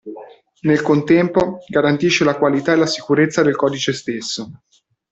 [0.61, 4.63] Nel contempo, garantisce la qualità e la sicurezza del codice stesso.